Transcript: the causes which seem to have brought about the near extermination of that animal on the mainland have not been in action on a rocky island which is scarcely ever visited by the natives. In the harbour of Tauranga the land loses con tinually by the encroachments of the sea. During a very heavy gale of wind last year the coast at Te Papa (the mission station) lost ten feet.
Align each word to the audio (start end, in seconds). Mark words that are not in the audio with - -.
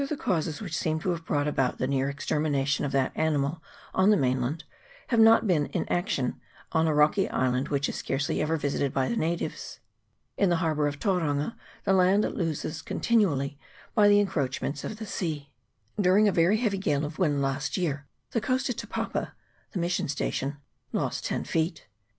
the 0.09 0.17
causes 0.17 0.61
which 0.63 0.75
seem 0.75 0.97
to 0.99 1.11
have 1.11 1.23
brought 1.27 1.47
about 1.47 1.77
the 1.77 1.85
near 1.85 2.09
extermination 2.09 2.83
of 2.85 2.91
that 2.91 3.11
animal 3.13 3.61
on 3.93 4.09
the 4.09 4.17
mainland 4.17 4.63
have 5.09 5.19
not 5.19 5.45
been 5.45 5.67
in 5.67 5.87
action 5.93 6.41
on 6.71 6.87
a 6.87 6.93
rocky 6.93 7.29
island 7.29 7.67
which 7.67 7.87
is 7.87 7.95
scarcely 7.95 8.41
ever 8.41 8.57
visited 8.57 8.91
by 8.91 9.07
the 9.07 9.15
natives. 9.15 9.79
In 10.37 10.49
the 10.49 10.55
harbour 10.55 10.87
of 10.87 10.97
Tauranga 10.97 11.55
the 11.83 11.93
land 11.93 12.23
loses 12.23 12.81
con 12.81 12.99
tinually 12.99 13.57
by 13.93 14.07
the 14.07 14.19
encroachments 14.19 14.83
of 14.83 14.97
the 14.97 15.05
sea. 15.05 15.51
During 15.99 16.27
a 16.27 16.31
very 16.31 16.57
heavy 16.57 16.79
gale 16.79 17.05
of 17.05 17.19
wind 17.19 17.39
last 17.39 17.77
year 17.77 18.07
the 18.31 18.41
coast 18.41 18.71
at 18.71 18.77
Te 18.79 18.87
Papa 18.87 19.35
(the 19.71 19.77
mission 19.79 20.07
station) 20.07 20.57
lost 20.91 21.25
ten 21.25 21.43
feet. 21.43 21.85